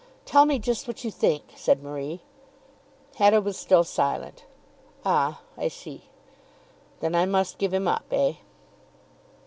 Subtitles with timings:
[0.25, 2.21] "Tell me just what you think," said Marie.
[3.17, 4.45] Hetta was still silent.
[5.05, 6.05] "Ah, I see.
[7.01, 8.05] Then I must give him up?
[8.09, 8.33] Eh?"